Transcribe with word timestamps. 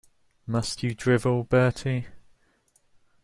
Must 0.47 0.81
you 0.81 0.95
drivel, 0.95 1.43
Bertie? 1.43 2.07